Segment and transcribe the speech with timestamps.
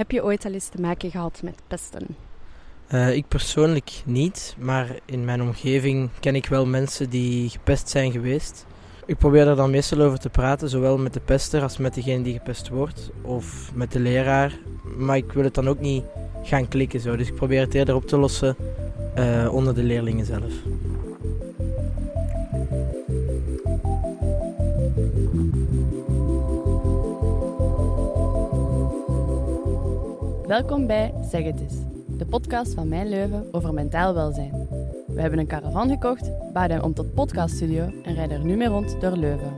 [0.00, 2.06] Heb je ooit al eens te maken gehad met pesten?
[2.92, 8.12] Uh, ik persoonlijk niet, maar in mijn omgeving ken ik wel mensen die gepest zijn
[8.12, 8.66] geweest.
[9.06, 12.22] Ik probeer daar dan meestal over te praten, zowel met de pester als met degene
[12.22, 14.58] die gepest wordt, of met de leraar.
[14.96, 16.04] Maar ik wil het dan ook niet
[16.42, 18.56] gaan klikken zo, dus ik probeer het eerder op te lossen
[19.18, 20.52] uh, onder de leerlingen zelf.
[30.50, 31.74] Welkom bij Zeg het eens,
[32.18, 34.68] de podcast van Mijn Leuven over mentaal welzijn.
[35.06, 38.68] We hebben een caravan gekocht, bouwden hem om tot podcaststudio en rijden er nu mee
[38.68, 39.52] rond door Leuven.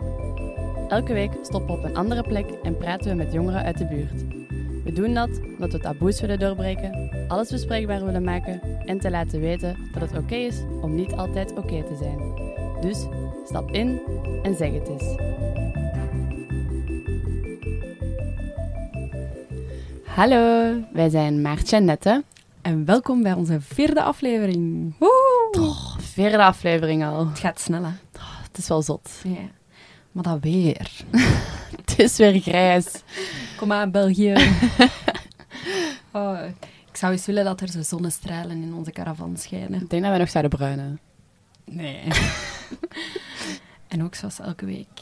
[0.89, 3.87] Elke week stoppen we op een andere plek en praten we met jongeren uit de
[3.87, 4.25] buurt.
[4.85, 9.41] We doen dat omdat we taboes willen doorbreken, alles bespreekbaar willen maken en te laten
[9.41, 12.19] weten dat het oké is om niet altijd oké te zijn.
[12.81, 13.07] Dus
[13.45, 14.01] stap in
[14.43, 15.15] en zeg het eens.
[20.15, 22.25] Hallo, wij zijn Maartje en Nette.
[22.63, 24.95] En welkom bij onze vierde aflevering.
[24.99, 25.97] Woe!
[25.99, 27.29] vierde aflevering al.
[27.29, 27.91] Het gaat snel, hè?
[28.43, 29.11] het is wel zot.
[29.25, 29.49] Ja.
[30.13, 30.91] Maar dat weer.
[31.81, 33.03] het is weer grijs.
[33.57, 34.33] Kom aan, België.
[36.13, 36.39] oh,
[36.91, 39.83] ik zou eens willen dat er zo zonnestralen in onze caravan schijnen.
[39.83, 41.01] Ik denk dat wij nog zouden bruinen.
[41.65, 42.03] Nee.
[43.89, 45.01] en ook zoals elke week.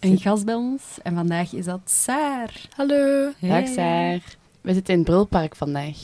[0.00, 0.82] Een gast bij ons.
[1.02, 2.50] En vandaag is dat Saar.
[2.76, 3.32] Hallo.
[3.40, 4.20] Dag Saar.
[4.60, 5.96] We zitten in het Brulpark vandaag.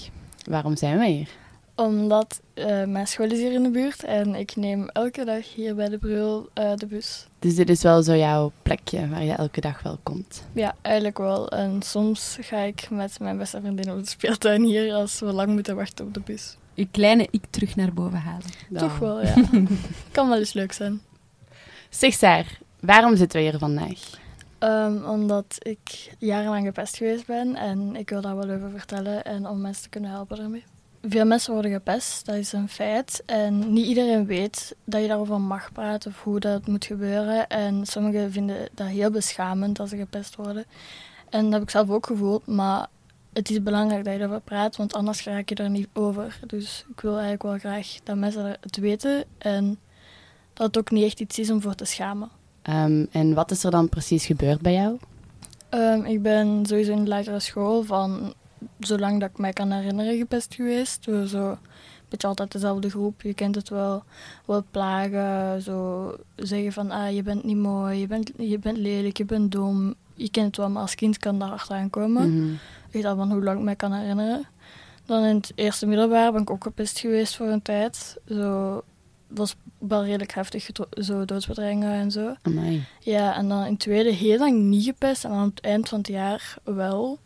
[0.49, 1.29] Waarom zijn we hier?
[1.75, 5.75] Omdat uh, mijn school is hier in de buurt en ik neem elke dag hier
[5.75, 7.27] bij de Brul uh, de bus.
[7.39, 10.45] Dus dit is wel zo jouw plekje waar je elke dag wel komt?
[10.53, 11.49] Ja, eigenlijk wel.
[11.49, 15.49] En soms ga ik met mijn beste vriendin op de speeltuin hier als we lang
[15.49, 16.57] moeten wachten op de bus.
[16.75, 18.51] Je kleine ik terug naar boven halen.
[18.75, 19.35] Toch wel, ja.
[20.13, 21.01] kan wel eens leuk zijn.
[21.91, 24.01] Zeg Saar, Waarom zitten we hier vandaag?
[24.59, 29.47] Um, omdat ik jarenlang gepest geweest ben en ik wil daar wel over vertellen en
[29.49, 30.65] om mensen te kunnen helpen daarmee.
[31.03, 33.23] Veel mensen worden gepest, dat is een feit.
[33.27, 37.49] En niet iedereen weet dat je daarover mag praten of hoe dat moet gebeuren.
[37.49, 40.65] En sommigen vinden dat heel beschamend als ze gepest worden.
[41.31, 42.87] En dat heb ik zelf ook gevoeld, maar
[43.33, 46.39] het is belangrijk dat je erover praat, want anders raak je er niet over.
[46.47, 49.79] Dus ik wil eigenlijk wel graag dat mensen het weten en
[50.53, 52.31] dat het ook niet echt iets is om voor te schamen.
[52.67, 54.99] Ehm, en wat is er dan precies gebeurd bij jou?
[55.71, 58.35] Um, ik ben sowieso in de lagere school van
[58.79, 61.05] zolang dat ik mij kan herinneren gepest geweest.
[61.05, 61.59] We zo een
[62.09, 63.23] beetje altijd dezelfde groep.
[63.23, 64.03] Je kent het wel.
[64.45, 69.17] Wel plagen, zo zeggen van ah, je bent niet mooi, je bent, je bent lelijk,
[69.17, 69.95] je bent dom.
[70.15, 72.31] Je kent het wel, maar als kind kan daar achteraan komen.
[72.31, 72.53] Mm -hmm.
[72.87, 74.47] Ik weet al van hoe lang ik mij kan herinneren.
[75.05, 78.17] Dan in het eerste middelbaar ben ik ook gepest geweest voor een tijd.
[78.29, 78.83] Zo
[79.27, 82.35] was wel redelijk heftig, zo doodsbedreigingen en zo.
[82.43, 82.85] Amai.
[83.01, 85.99] Ja, en dan in het tweede heel lang niet gepest en aan het eind van
[85.99, 87.19] het jaar wel.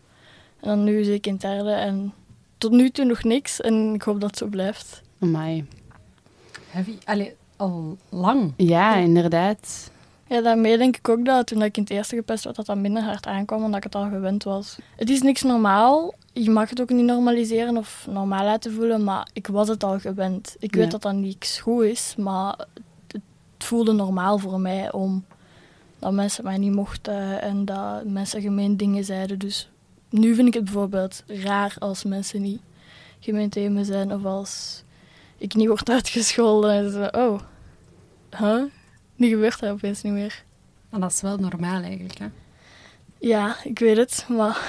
[0.60, 2.12] En dan nu zit ik in het derde en
[2.59, 5.03] tot nu toe nog niks en ik hoop dat het zo blijft.
[5.21, 5.66] Amai.
[6.69, 6.97] Heavy.
[7.05, 8.53] Allee, al lang.
[8.56, 9.91] Ja, inderdaad.
[10.27, 12.77] Ja, daarmee denk ik ook dat toen ik in het eerste gepest werd, dat dat
[12.77, 14.78] minder hard aankwam omdat ik het al gewend was.
[14.97, 16.15] Het is niks normaal.
[16.33, 19.99] Je mag het ook niet normaliseren of normaal laten voelen, maar ik was het al
[19.99, 20.57] gewend.
[20.59, 22.67] Ik weet dat dat niks goed is, maar
[23.07, 23.23] het
[23.59, 25.25] voelde normaal voor mij om
[25.99, 29.39] dat mensen mij niet mochten en dat mensen gemeen dingen zeiden.
[29.39, 29.71] Dus
[30.11, 32.61] nu vind ik het bijvoorbeeld raar als mensen niet
[33.21, 34.83] gemeen tegen me zijn of als
[35.39, 37.41] ik niet word uitgescholden en zo, oh,
[38.39, 38.63] huh?
[39.17, 40.45] Nu gebeurt dat opeens niet meer.
[40.91, 42.27] Maar dat is wel normaal eigenlijk, hè?
[43.19, 44.25] Ja, ik weet het.
[44.29, 44.69] Maar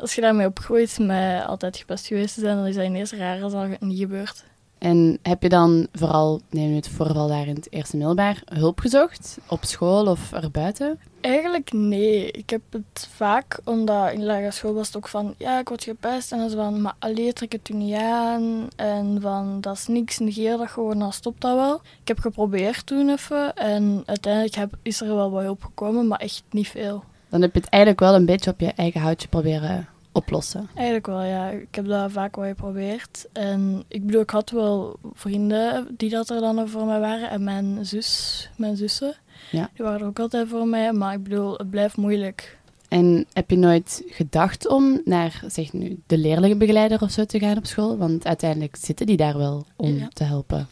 [0.00, 3.42] als je daarmee opgroeit met altijd gepest geweest te zijn, dan is dat ineens raar
[3.42, 4.44] als dat niet gebeurt.
[4.82, 8.80] En heb je dan vooral, neem nu het voorval daar in het eerste middelbaar, hulp
[8.80, 9.38] gezocht?
[9.48, 11.00] Op school of erbuiten?
[11.20, 12.30] Eigenlijk nee.
[12.30, 15.68] Ik heb het vaak, omdat in de lagere school was het ook van, ja, ik
[15.68, 16.32] word gepest.
[16.32, 18.68] En dan van, maar alleen trek het u niet aan.
[18.76, 21.74] En van, dat is niks, negeer dat gewoon, dan stopt dat wel.
[21.74, 23.54] Ik heb geprobeerd toen even.
[23.56, 27.04] En uiteindelijk heb, is er wel wat hulp gekomen, maar echt niet veel.
[27.32, 30.68] Dan heb je het eigenlijk wel een beetje op je eigen houtje proberen oplossen?
[30.74, 31.48] Eigenlijk wel, ja.
[31.48, 33.26] Ik heb dat vaak wel geprobeerd.
[33.32, 37.30] En ik bedoel, ik had wel vrienden die dat er dan voor mij waren.
[37.30, 39.14] En mijn zus, mijn zussen,
[39.50, 39.70] ja.
[39.74, 40.92] die waren er ook altijd voor mij.
[40.92, 42.58] Maar ik bedoel, het blijft moeilijk.
[42.88, 47.56] En heb je nooit gedacht om naar zeg nu, de leerlingenbegeleider of zo te gaan
[47.56, 47.96] op school?
[47.96, 50.68] Want uiteindelijk zitten die daar wel om te helpen.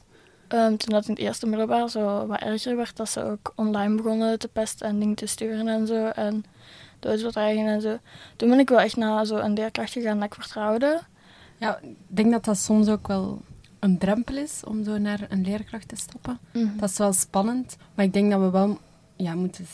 [0.54, 3.94] Um, toen dat in het eerste middelbaar zo wat erger werd, dat ze ook online
[3.94, 6.06] begonnen te pesten en dingen te sturen en zo.
[6.06, 6.44] En
[7.00, 7.98] doodsbedreigingen en zo.
[8.36, 11.00] Toen ben ik wel echt naar zo een leerkracht gegaan dat ik vertrouwde.
[11.56, 13.42] Ja, ik denk dat dat soms ook wel
[13.78, 16.38] een drempel is om zo naar een leerkracht te stappen.
[16.52, 16.76] Mhm.
[16.76, 18.78] Dat is wel spannend, maar ik denk dat we wel
[19.16, 19.66] ja, moeten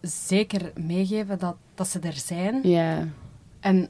[0.00, 2.68] zeker meegeven dat, dat ze er zijn.
[2.68, 3.08] Ja.
[3.60, 3.88] En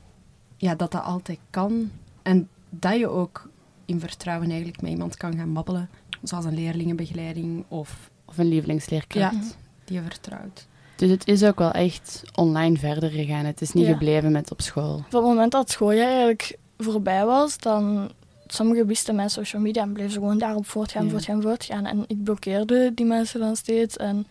[0.56, 1.90] ja, dat dat altijd kan.
[2.22, 3.50] En dat je ook
[3.84, 5.88] in vertrouwen eigenlijk met iemand kan gaan babbelen.
[6.22, 9.56] Zoals een leerlingenbegeleiding of Of een lievelingsleerkracht.
[9.84, 10.66] die je vertrouwt.
[10.96, 13.44] Dus het is ook wel echt online verder gegaan.
[13.44, 13.92] Het is niet Ja.
[13.92, 14.94] gebleven met op school.
[14.94, 18.10] Op het moment dat het schooljaar eigenlijk voorbij was, dan...
[18.50, 21.10] Sommigen wisten mijn social media en bleven ze gewoon daarop voortgaan, Ja.
[21.10, 21.86] voortgaan, voortgaan.
[21.86, 24.26] En ik blokkeerde die mensen dan steeds en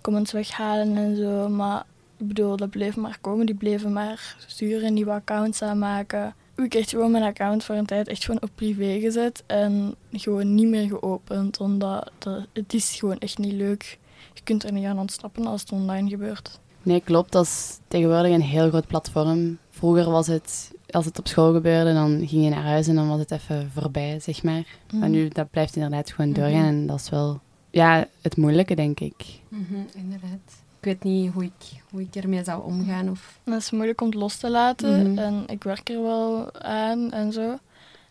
[0.00, 1.48] comments weghalen en zo.
[1.48, 1.84] Maar
[2.18, 3.46] ik bedoel, dat bleef maar komen.
[3.46, 6.34] Die bleven maar sturen, nieuwe accounts aanmaken.
[6.64, 9.94] Ik heb echt gewoon mijn account voor een tijd echt gewoon op privé gezet en
[10.12, 11.60] gewoon niet meer geopend.
[11.60, 13.98] Omdat dat, het is gewoon echt niet leuk.
[14.34, 16.60] Je kunt er niet aan ontsnappen als het online gebeurt.
[16.82, 17.32] Nee, klopt.
[17.32, 19.58] Dat is tegenwoordig een heel groot platform.
[19.70, 23.08] Vroeger was het, als het op school gebeurde, dan ging je naar huis en dan
[23.08, 24.64] was het even voorbij, zeg maar.
[24.92, 26.52] Maar nu, dat blijft inderdaad gewoon doorgaan.
[26.52, 26.66] Mhm.
[26.66, 29.24] En dat is wel ja, het moeilijke, denk ik.
[29.94, 30.61] inderdaad.
[30.82, 33.10] Ik weet niet hoe ik, hoe ik ermee zou omgaan.
[33.10, 33.38] Of...
[33.44, 35.18] Het is moeilijk om het los te laten Mhm.
[35.18, 37.58] en ik werk er wel aan en zo.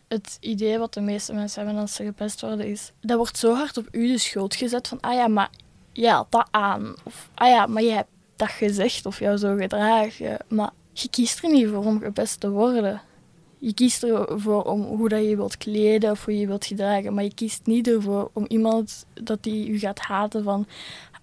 [0.08, 2.92] Het idee wat de meeste mensen hebben als ze gepest worden is...
[3.00, 5.00] Dat wordt zo hard op u de schuld gezet van...
[5.00, 5.50] Ah ja, maar
[5.92, 6.94] jij had dat aan.
[7.04, 10.36] Of ah ja, maar jij hebt dat gezegd of jou zo gedragen.
[10.48, 13.00] Maar je kiest er niet voor om gepest te worden.
[13.58, 17.14] Je kiest ervoor om hoe dat je wilt kleden of hoe je wilt gedragen.
[17.14, 20.66] Maar je kiest niet ervoor om iemand dat die u gaat haten van...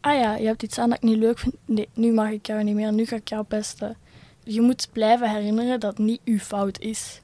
[0.01, 1.55] Ah ja, je hebt iets aan dat ik niet leuk vind.
[1.65, 2.93] Nee, nu mag ik jou niet meer.
[2.93, 3.97] Nu ga ik jou pesten.
[4.43, 7.21] Je moet blijven herinneren dat het niet uw fout is.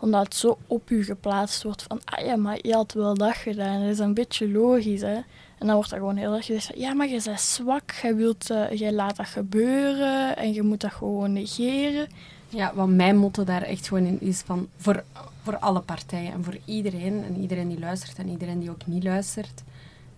[0.00, 2.00] Omdat het zo op u geplaatst wordt van...
[2.04, 3.80] Ah ja, maar je had wel dat gedaan.
[3.80, 5.14] Dat is een beetje logisch, hè.
[5.58, 6.78] En dan wordt er gewoon heel erg gezegd.
[6.78, 7.90] Ja, maar je bent zwak.
[8.02, 10.36] Jij, wilt, eh, jij laat dat gebeuren.
[10.36, 12.08] En je moet dat gewoon negeren.
[12.48, 14.68] Ja, wat mijn motto daar echt gewoon in is van...
[14.76, 15.04] Voor,
[15.42, 17.24] voor alle partijen en voor iedereen.
[17.24, 19.62] En iedereen die luistert en iedereen die ook niet luistert.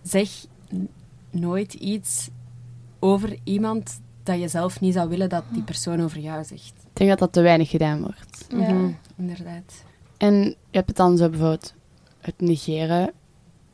[0.01, 0.29] Zeg
[1.31, 2.29] nooit iets
[2.99, 6.73] over iemand dat je zelf niet zou willen dat die persoon over jou zegt.
[6.75, 8.47] Ik denk dat dat te weinig gedaan wordt.
[8.49, 8.89] Ja.
[9.17, 9.83] Inderdaad.
[10.17, 11.73] En je hebt het dan zo bijvoorbeeld
[12.21, 13.11] het negeren.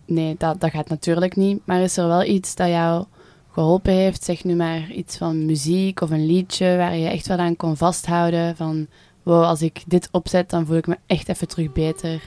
[0.05, 1.61] Nee, dat, dat gaat natuurlijk niet.
[1.65, 3.05] Maar is er wel iets dat jou
[3.51, 4.23] geholpen heeft?
[4.23, 7.77] Zeg nu maar iets van muziek of een liedje waar je echt wel aan kon
[7.77, 8.55] vasthouden.
[8.55, 8.87] Van,
[9.23, 12.21] wow, als ik dit opzet, dan voel ik me echt even terug beter.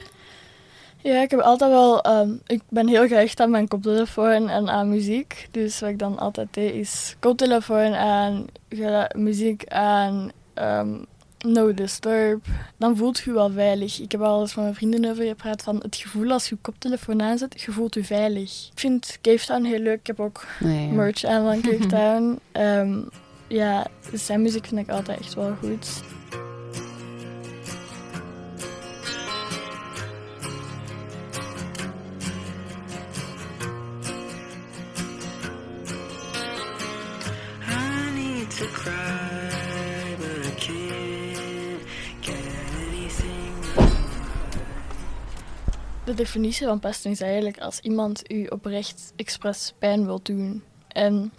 [1.01, 2.01] Ja, ik heb altijd wel...
[2.01, 5.47] ehm, ik ben heel gehecht aan mijn koptelefoon en aan muziek.
[5.51, 8.45] Dus wat ik dan altijd deed is koptelefoon aan,
[9.15, 10.89] muziek aan, ehm,
[11.45, 12.45] no disturb.
[12.77, 13.99] Dan voelt je je wel veilig.
[13.99, 17.21] Ik heb al eens met mijn vrienden over gepraat van het gevoel als je koptelefoon
[17.21, 18.69] aanzet, je voelt je veilig.
[18.71, 19.99] Ik vind Cave Town heel leuk.
[19.99, 20.93] Ik heb ook Nee, ja.
[20.93, 22.39] merch aan van Cave Town.
[22.51, 22.97] Ehm,
[23.47, 26.01] ja, zijn muziek vind ik altijd echt wel goed.
[38.59, 41.81] I need to cry, but I can't
[42.21, 42.35] get
[42.89, 43.53] anything.
[46.03, 50.63] De definitie van pesten is eigenlijk als iemand u oprecht expres pijn wil doen.
[50.87, 51.31] En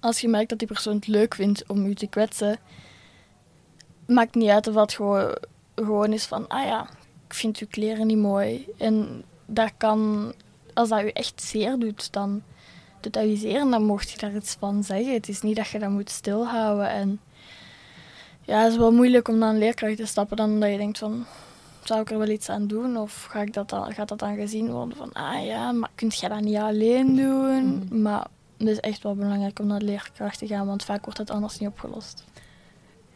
[0.00, 2.58] als je merkt dat die persoon het leuk vindt om u te kwetsen,
[4.06, 5.36] maakt niet uit of dat gewoon,
[5.74, 6.88] gewoon is van, ah ja,
[7.26, 8.66] ik vind uw kleren niet mooi.
[8.78, 10.32] En dat kan,
[10.74, 12.42] als dat u echt zeer doet, dan
[13.02, 15.12] doet dat u zeer en dan mocht je daar iets van zeggen.
[15.12, 16.88] Het is niet dat je dat moet stilhouden.
[16.88, 17.20] En
[18.44, 20.98] ja, het is wel moeilijk om naar een leerkracht te stappen dan dat je denkt
[20.98, 21.24] van,
[21.84, 22.96] zou ik er wel iets aan doen?
[22.96, 26.18] Of ga ik dat dan, gaat dat dan gezien worden van, ah ja, maar kunt
[26.18, 27.88] jij dat niet alleen doen?
[28.02, 28.26] Maar
[28.56, 31.30] het is echt wel belangrijk om naar de leerkracht te gaan, want vaak wordt het
[31.30, 32.24] anders niet opgelost.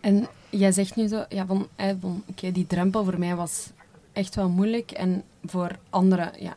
[0.00, 3.70] En jij zegt nu zo, ja, van, eh, van oké, die drempel voor mij was
[4.12, 4.90] echt wel moeilijk.
[4.90, 6.56] En voor anderen, ja,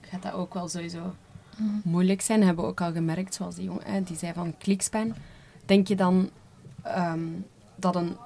[0.00, 1.14] gaat dat ook wel sowieso
[1.84, 2.42] moeilijk zijn.
[2.42, 5.14] Hebben we ook al gemerkt, zoals die jongen, die zei van klikspijn.
[5.66, 6.30] Denk je dan
[6.82, 7.26] ehm,
[7.76, 8.16] dat een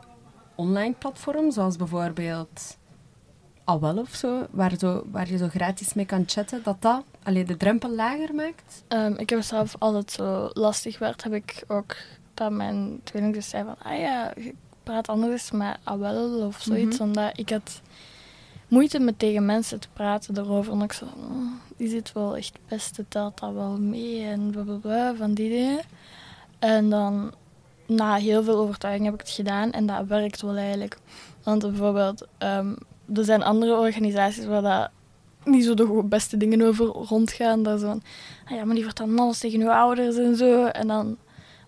[0.54, 2.76] online platform, zoals bijvoorbeeld
[3.64, 7.46] Awel of zo, waar, zo, waar je zo gratis mee kan chatten, dat dat alleen
[7.46, 8.84] de drempel lager maakt?
[8.88, 11.96] Ehm, ik heb zelf altijd zo lastig werd, heb ik ook
[12.34, 17.00] dat mijn tweeling dus zei van, ah ja, je praat anders met Awel of zoiets,
[17.00, 17.80] omdat ik had
[18.68, 20.72] moeite met tegen mensen te praten erover.
[20.72, 24.50] En ik zo, "Mm, die zit wel echt best, het telt dat wel mee en
[24.50, 25.80] blablabla, van die dingen.
[26.58, 27.32] En dan,
[27.86, 30.98] na heel veel overtuiging heb ik het gedaan en dat werkt wel eigenlijk.
[31.42, 32.74] Want bijvoorbeeld, ehm,
[33.14, 34.90] er zijn andere organisaties waar dat
[35.44, 37.62] niet zo de beste dingen over rondgaan.
[37.62, 38.02] Dat zo van,
[38.44, 40.64] ah ja, maar die vertellen alles tegen uw ouders en zo.
[40.64, 41.16] En dan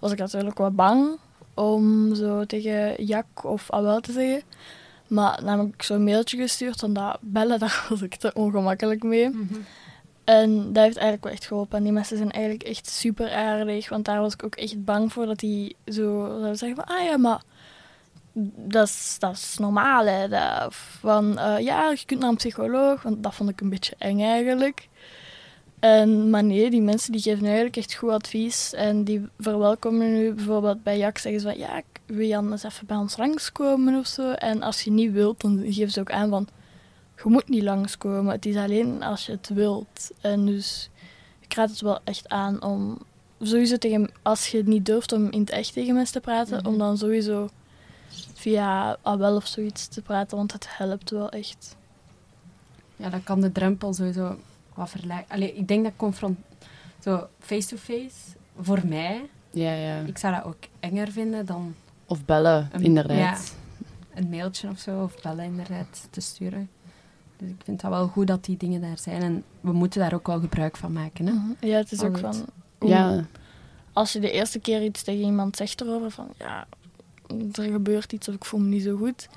[0.01, 1.19] was ik natuurlijk wel bang
[1.55, 4.43] om zo tegen Jack of Awel te zeggen.
[5.09, 9.31] Maar ik zo'n mailtje gestuurd, want dat bellen, daar was ik te ongemakkelijk mee.
[10.25, 11.79] En dat heeft eigenlijk wel echt geholpen.
[11.79, 13.89] En die mensen zijn eigenlijk echt super aardig.
[13.89, 16.97] Want daar was ik ook echt bang voor dat die zo zouden zeggen van...
[16.97, 17.43] Ah ja, maar
[18.57, 20.07] dat is, dat is normaal.
[20.07, 20.29] Hè.
[20.29, 23.95] Dat, van, eh, ja, je kunt naar een psycholoog, want dat vond ik een beetje
[23.99, 24.88] eng eigenlijk.
[25.81, 28.73] En, maar nee, die mensen die geven eigenlijk echt goed advies.
[28.73, 32.87] En die verwelkomen nu bijvoorbeeld bij Jak zeggen ze van ja, wil je anders even
[32.87, 34.31] bij ons langskomen of zo.
[34.33, 36.49] En als je niet wilt, dan geven ze ook aan van
[37.17, 38.33] je moet niet langskomen.
[38.33, 40.11] Het is alleen als je het wilt.
[40.21, 40.91] En dus
[41.41, 42.99] ik raad het wel echt aan om
[43.41, 46.57] sowieso tegen, als je het niet durft om in het echt tegen mensen te praten,
[46.59, 46.67] Mhm.
[46.67, 47.49] om dan sowieso
[48.35, 51.77] via AWEL of zoiets te praten, want het helpt wel echt.
[52.97, 54.37] Ja, dan kan de drempel sowieso
[54.79, 54.93] wat.
[55.29, 56.39] Allee, ik denk dat confront...
[57.03, 58.15] Zo, face-to-face,
[58.61, 60.01] voor mij, Ja, ja.
[60.01, 61.75] ik zou dat ook enger vinden dan
[62.07, 63.55] Of bellen, Een- inderdaad.
[64.15, 66.71] een mailtje of zo, of bellen inderdaad, te sturen.
[67.37, 69.23] Dus ik vind dat wel goed dat die dingen daar zijn.
[69.23, 71.27] En we moeten daar ook wel gebruik van maken.
[71.27, 71.67] Hè?
[71.69, 72.35] Ja, het is ook van...
[72.81, 73.25] Ja,
[73.93, 76.67] Als je de eerste keer iets tegen iemand zegt erover van ja,
[77.53, 79.29] er gebeurt iets of ik voel me niet zo goed.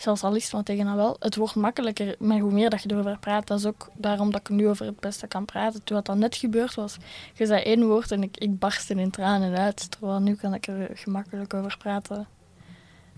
[0.00, 1.16] Zelfs al is het maar tegen wel.
[1.18, 4.40] Het wordt makkelijker, maar hoe meer dat je erover praat, dat is ook daarom dat
[4.40, 5.84] ik nu over het beste kan praten.
[5.84, 6.96] Toen wat dan net gebeurd was,
[7.34, 9.90] je zei één woord en ik, ik barstte in tranen uit.
[9.90, 12.26] Terwijl nu kan ik er gemakkelijk over praten.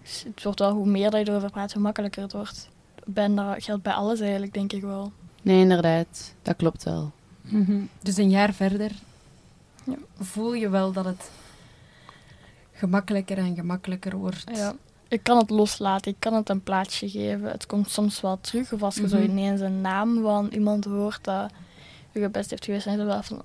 [0.03, 2.69] Dus het wordt wel, hoe meer dat je erover praat, hoe makkelijker het wordt.
[3.05, 5.13] Ben, dat geldt bij alles eigenlijk, denk ik wel.
[5.43, 6.35] nee, inderdaad.
[6.43, 7.13] Dat klopt wel.
[8.03, 8.91] Dus een jaar verder
[9.85, 9.95] Ja.
[10.19, 11.31] voel je wel dat het
[12.73, 14.45] gemakkelijker en gemakkelijker wordt.
[14.55, 14.75] Ja.
[15.13, 17.51] Ik kan het loslaten, ik kan het een plaatsje geven.
[17.51, 18.73] Het komt soms wel terug.
[18.73, 19.31] Of als je zo Mhm.
[19.31, 21.51] ineens een naam van iemand hoort dat
[22.13, 23.43] je best heeft geweest, dan is het wel van,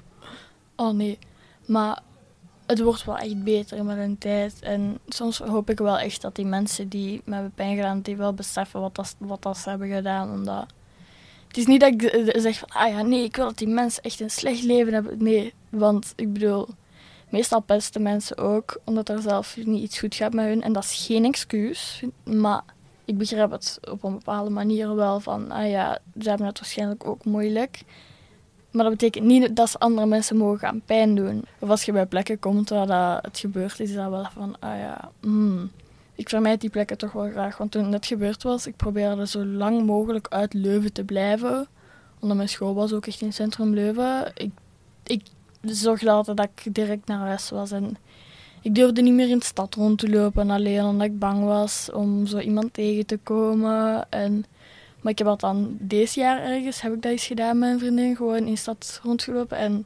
[0.76, 1.20] oh nee.
[1.66, 2.00] Maar
[2.66, 4.60] het wordt wel echt beter met een tijd.
[4.60, 8.16] En soms hoop ik wel echt dat die mensen die me hebben pijn gedaan, die
[8.18, 10.32] wel beseffen wat, dat, wat dat ze hebben gedaan.
[10.32, 10.66] Omdat
[11.48, 14.04] het is niet dat ik zeg van, ah ja, nee, ik wil dat die mensen
[14.04, 15.24] echt een slecht leven hebben.
[15.24, 16.68] Nee, want ik bedoel,
[17.30, 20.62] meestal pesten mensen ook, omdat er zelf niet iets goed gaat met hun.
[20.62, 22.64] En dat is geen excuus, maar
[23.06, 27.08] ik begrijp het op een bepaalde manier wel van, ah ja, ze hebben het waarschijnlijk
[27.08, 27.82] ook moeilijk.
[28.72, 31.46] Maar dat betekent niet dat ze andere mensen mogen gaan pijn doen.
[31.60, 34.56] Of als je bij plekken komt waar dat het gebeurd is, is dat wel van,
[34.60, 35.72] ah ja, hmm.
[36.16, 39.46] Ik vermijd die plekken toch wel graag, want toen net gebeurd was, ik probeerde zo
[39.46, 41.68] lang mogelijk uit Leuven te blijven.
[42.20, 44.32] Omdat mijn school was ook echt in centrum Leuven.
[44.36, 44.52] Ik,
[45.04, 45.24] ik
[45.62, 47.98] zorgde altijd dat ik direct naar huis was en
[48.68, 51.92] ik durfde niet meer in de stad rond te lopen alleen omdat ik bang was
[51.92, 54.06] om zo iemand tegen te komen.
[54.10, 54.46] En,
[55.02, 57.80] maar ik heb dat dan deze jaar ergens, heb ik dat eens gedaan met een
[57.80, 59.58] vriendin, gewoon in de stad rondgelopen.
[59.58, 59.86] En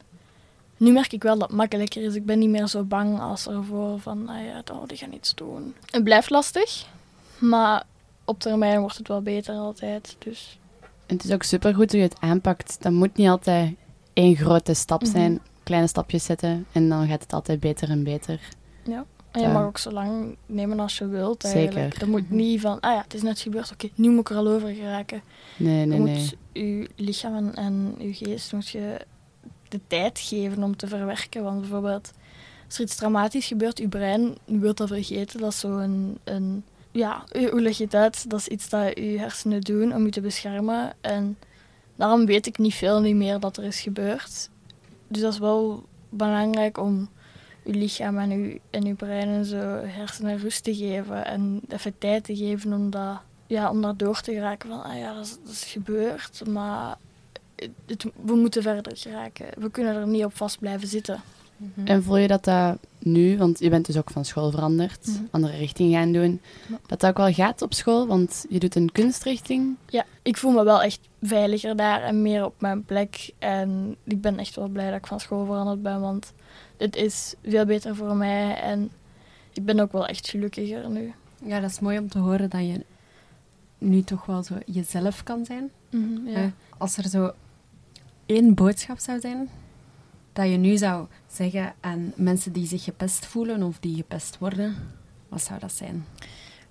[0.77, 2.15] nu merk ik wel dat het makkelijker is.
[2.15, 5.35] Ik ben niet meer zo bang als ervoor van, nou ja, oh, die gaan iets
[5.35, 5.75] doen.
[5.89, 6.85] Het blijft lastig,
[7.37, 7.83] maar
[8.25, 10.15] op termijn wordt het wel beter altijd.
[10.19, 10.59] Dus
[11.05, 12.77] En het is ook supergoed hoe je het aanpakt.
[12.79, 13.73] Dat moet niet altijd
[14.13, 15.41] één grote stap zijn.
[15.71, 18.39] Kleine stapjes zetten en dan gaat het altijd beter en beter.
[18.83, 19.51] En je Ja.
[19.51, 21.59] mag ook zo lang nemen als je wilt Zeker.
[21.59, 21.99] eigenlijk.
[21.99, 24.35] Dat moet niet van, ah ja, het is net gebeurd, oké, nu moet ik er
[24.35, 25.21] al over geraken.
[25.57, 26.15] Nee, nee, je nee.
[26.15, 28.97] moet je lichaam en, en je geest moet je
[29.69, 31.43] de tijd geven om te verwerken.
[31.43, 32.11] Want bijvoorbeeld,
[32.65, 35.39] als er iets dramatisch gebeurt, je brein wil dat vergeten.
[35.39, 38.29] Dat is zo een, een ja, hoe leg je het uit?
[38.29, 40.93] Dat is iets dat je hersenen doen om je te beschermen.
[41.01, 41.37] En
[41.95, 44.49] daarom weet ik niet veel niet meer dat er is gebeurd.
[45.11, 47.09] Dus dat is wel belangrijk om
[47.63, 51.25] je lichaam en je, en brein en zo hersenen rust te geven.
[51.25, 54.97] En even tijd te geven om dat ja, om daar door te geraken van, ah
[54.97, 56.97] ja, dat is, gebeurd, maar
[58.23, 59.45] we moeten verder geraken.
[59.57, 61.21] We kunnen er niet op vast blijven zitten.
[61.83, 65.17] En voel je dat dat nu, want je bent dus ook van school veranderd, Mhm.
[65.31, 66.77] andere richting gaan doen, Ja.
[66.87, 68.07] dat dat ook wel gaat op school?
[68.07, 69.75] Want je doet een kunstrichting.
[69.89, 73.31] Ja, ik voel me wel echt veiliger daar en meer op mijn plek.
[73.39, 76.33] En ik ben echt wel blij dat ik van school veranderd ben, want
[76.77, 78.89] het is veel beter voor mij en
[79.53, 81.13] ik ben ook wel echt gelukkiger nu.
[81.45, 82.85] Ja, dat is mooi om te horen dat je
[83.77, 85.69] nu toch wel zo jezelf kan zijn.
[86.25, 86.33] ja.
[86.33, 86.43] Eh,
[86.77, 87.31] als er zo
[88.25, 89.49] één boodschap zou zijn
[90.33, 94.75] dat je nu zou zeggen aan mensen die zich gepest voelen of die gepest worden,
[95.29, 96.05] wat zou dat zijn?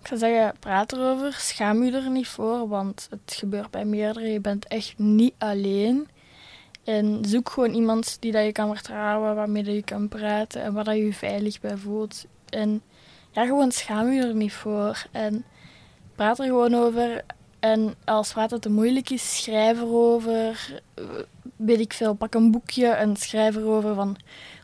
[0.00, 1.33] Ik zou zeggen, praat erover.
[1.33, 4.26] Schaam je er niet voor, want het gebeurt bij meerdere.
[4.26, 6.09] Je bent echt niet alleen.
[6.85, 10.85] En zoek gewoon iemand die dat je kan vertrouwen, waarmee je kan praten en waar
[10.85, 12.26] dat je je veilig bij voelt.
[12.49, 12.83] En
[13.31, 15.07] ja, gewoon schaam je er niet voor.
[15.11, 15.45] En
[16.14, 17.25] praat er gewoon over.
[17.61, 20.81] En als praten te moeilijk is, schrijf erover.
[21.57, 24.17] Weet ik veel, pak een boekje en schrijf erover van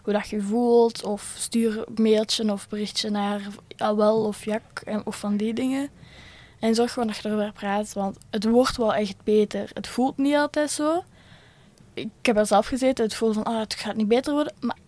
[0.02, 1.04] hoe dat je voelt.
[1.04, 3.40] Of stuur een mailtje of berichtje naar
[3.76, 5.90] Awel of Jak of van die dingen.
[6.58, 9.70] En zorg gewoon dat je erover praat, want het wordt wel echt beter.
[9.72, 11.02] Het voelt niet altijd zo.
[11.94, 14.54] Ik heb er zelf gezeten, het voelt van, ah, het gaat niet beter worden.
[14.60, 14.78] Maar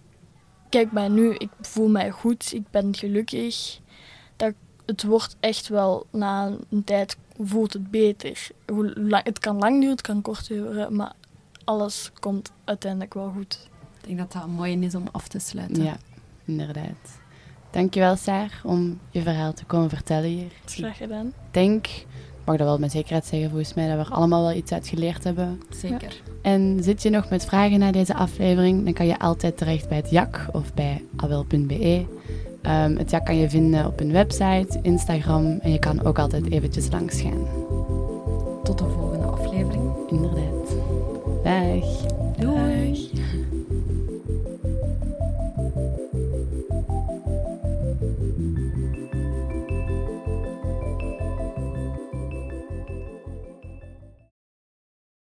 [0.68, 3.80] kijk mij nu, ik voel mij goed, ik ben gelukkig.
[4.36, 4.52] Dat,
[4.86, 8.48] het wordt echt wel na een tijd voelt het beter.
[8.66, 11.12] Hoe lang, het kan lang duren, het kan kort duren, maar
[11.64, 13.68] alles komt uiteindelijk wel goed.
[14.00, 15.82] Ik denk dat dat een mooie is om af te sluiten.
[15.82, 15.96] Ja,
[16.44, 17.18] inderdaad.
[17.70, 20.52] Dankjewel, Saar, om je verhaal te komen vertellen hier.
[20.64, 21.26] Graag gedaan.
[21.26, 22.06] Ik denk, ik
[22.44, 24.88] mag dat wel met zekerheid zeggen, volgens mij, dat we er allemaal wel iets uit
[24.88, 25.62] geleerd hebben.
[25.70, 26.22] Zeker.
[26.42, 29.96] En zit je nog met vragen naar deze aflevering, dan kan je altijd terecht bij
[29.96, 32.06] het JAK of bij awel.be.
[32.62, 36.50] Ehm, het JAK kan je vinden op hun website, Instagram en je kan ook altijd
[36.50, 37.46] eventjes langs gaan.
[38.62, 39.07] Tot de volgende